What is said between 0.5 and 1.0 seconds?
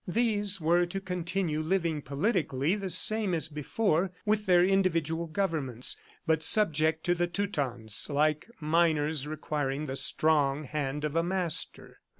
were to